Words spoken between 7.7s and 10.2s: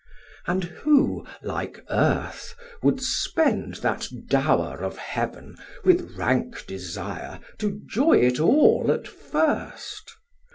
joy it all at first?